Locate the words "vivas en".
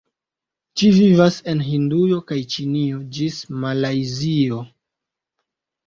0.95-1.61